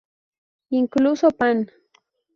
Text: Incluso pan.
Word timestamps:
Incluso 0.71 1.29
pan. 1.29 1.69